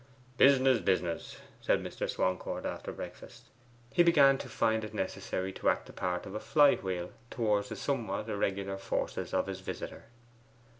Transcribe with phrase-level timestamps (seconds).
[0.37, 2.09] 'Business, business!' said Mr.
[2.09, 3.49] Swancourt after breakfast.
[3.93, 7.69] He began to find it necessary to act the part of a fly wheel towards
[7.69, 10.05] the somewhat irregular forces of his visitor.